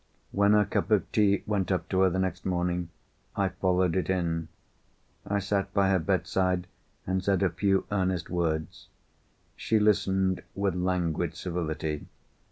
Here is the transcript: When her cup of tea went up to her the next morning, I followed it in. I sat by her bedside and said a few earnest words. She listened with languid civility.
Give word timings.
When 0.31 0.53
her 0.53 0.65
cup 0.65 0.89
of 0.89 1.11
tea 1.11 1.43
went 1.45 1.71
up 1.71 1.87
to 1.89 1.99
her 1.99 2.09
the 2.09 2.17
next 2.17 2.43
morning, 2.43 2.89
I 3.35 3.49
followed 3.49 3.95
it 3.95 4.09
in. 4.09 4.47
I 5.27 5.37
sat 5.37 5.71
by 5.75 5.91
her 5.91 5.99
bedside 5.99 6.65
and 7.05 7.23
said 7.23 7.43
a 7.43 7.51
few 7.51 7.85
earnest 7.91 8.27
words. 8.27 8.87
She 9.55 9.77
listened 9.79 10.41
with 10.55 10.73
languid 10.73 11.35
civility. 11.35 12.07